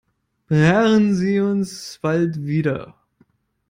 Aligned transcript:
Beehren 0.47 1.13
Sie 1.13 1.39
uns 1.39 1.99
bald 2.01 2.43
wieder! 2.43 2.95